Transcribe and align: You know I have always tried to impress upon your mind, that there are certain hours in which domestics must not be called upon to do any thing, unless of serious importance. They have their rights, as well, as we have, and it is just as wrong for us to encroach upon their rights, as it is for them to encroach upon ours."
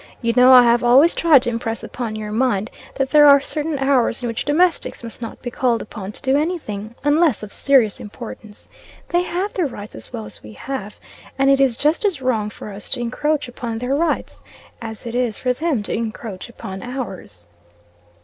You 0.19 0.33
know 0.35 0.51
I 0.51 0.63
have 0.63 0.83
always 0.83 1.13
tried 1.13 1.43
to 1.43 1.51
impress 1.51 1.83
upon 1.83 2.15
your 2.15 2.31
mind, 2.31 2.71
that 2.95 3.11
there 3.11 3.27
are 3.27 3.39
certain 3.39 3.77
hours 3.77 4.23
in 4.23 4.27
which 4.27 4.45
domestics 4.45 5.03
must 5.03 5.21
not 5.21 5.39
be 5.43 5.51
called 5.51 5.79
upon 5.79 6.11
to 6.13 6.21
do 6.23 6.35
any 6.35 6.57
thing, 6.57 6.95
unless 7.03 7.43
of 7.43 7.53
serious 7.53 7.99
importance. 7.99 8.67
They 9.09 9.21
have 9.21 9.53
their 9.53 9.67
rights, 9.67 9.93
as 9.93 10.11
well, 10.11 10.25
as 10.25 10.41
we 10.41 10.53
have, 10.53 10.99
and 11.37 11.51
it 11.51 11.61
is 11.61 11.77
just 11.77 12.03
as 12.03 12.19
wrong 12.19 12.49
for 12.49 12.69
us 12.73 12.89
to 12.89 12.99
encroach 12.99 13.47
upon 13.47 13.77
their 13.77 13.93
rights, 13.93 14.41
as 14.81 15.05
it 15.05 15.13
is 15.13 15.37
for 15.37 15.53
them 15.53 15.83
to 15.83 15.93
encroach 15.93 16.49
upon 16.49 16.81
ours." 16.81 17.45